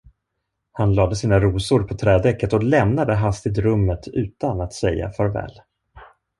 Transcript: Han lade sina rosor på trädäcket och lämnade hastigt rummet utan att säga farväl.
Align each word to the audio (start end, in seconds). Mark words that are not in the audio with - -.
Han 0.71 0.93
lade 0.93 1.15
sina 1.15 1.39
rosor 1.39 1.83
på 1.83 1.95
trädäcket 1.97 2.53
och 2.53 2.63
lämnade 2.63 3.15
hastigt 3.15 3.57
rummet 3.57 4.07
utan 4.07 4.61
att 4.61 4.73
säga 4.73 5.11
farväl. 5.11 5.51